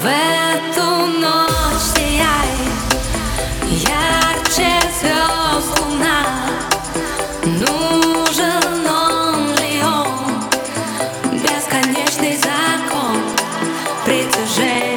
В 0.00 0.06
эту 0.06 1.20
ночь 1.20 1.82
сияй 1.94 2.48
ярче 3.68 4.80
звезд 4.98 5.78
луна. 5.78 6.24
Нужен 7.44 8.86
ли 9.60 9.82
он? 9.82 11.38
Бесконечный 11.42 12.36
закон 12.38 13.18
Притяжения 14.06 14.89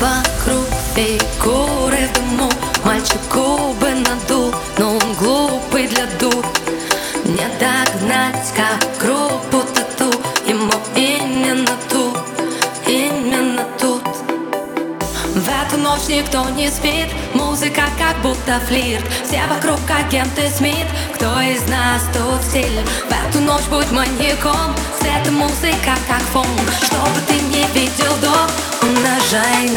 Вокруг 0.00 0.66
фигуры 0.94 2.08
в 2.08 2.12
дыму 2.14 2.50
Мальчик 2.84 3.20
губы 3.30 3.90
надул 3.90 4.50
Но 4.78 4.94
он 4.94 5.14
глупый 5.18 5.88
для 5.88 6.06
дур. 6.18 6.42
Не 7.26 7.46
догнать, 7.60 8.50
как 8.56 8.80
группу 8.98 9.62
тату 9.74 10.10
Ему 10.46 10.72
именно 10.96 11.76
тут, 11.90 12.18
именно 12.86 13.62
тут. 13.78 14.02
В 15.34 15.46
эту 15.46 15.76
ночь 15.76 16.08
никто 16.08 16.48
не 16.48 16.70
спит 16.70 17.08
Музыка 17.34 17.82
как 17.98 18.16
будто 18.22 18.58
флирт. 18.68 19.04
Все 19.26 19.42
вокруг 19.50 19.80
агенты 19.90 20.48
Смит 20.48 20.86
Кто 21.14 21.40
из 21.42 21.68
нас 21.68 22.02
тут 22.14 22.42
стиль? 22.48 22.80
В 23.06 23.28
эту 23.28 23.40
ночь 23.40 23.68
будь 23.68 23.90
маньяком 23.92 24.74
Свет 24.98 25.30
музыка 25.30 25.94
как 26.08 26.22
фон 26.32 26.46
Uważaj 29.30 29.70